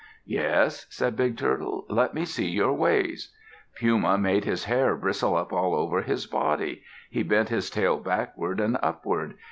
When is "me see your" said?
2.15-2.73